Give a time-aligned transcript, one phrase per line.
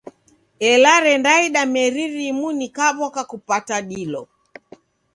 [0.71, 4.21] Ela rendaida meri rimu, nikaw'oka kupata dilo.